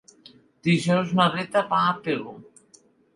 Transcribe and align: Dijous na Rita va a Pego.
Dijous 0.67 1.11
na 1.19 1.27
Rita 1.33 1.63
va 1.73 1.83
a 1.91 1.91
Pego. 2.09 2.33